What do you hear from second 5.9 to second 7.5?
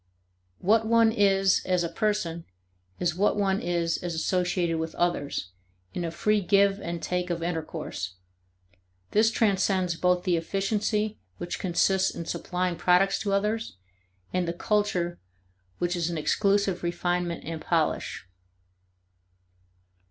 in a free give and take of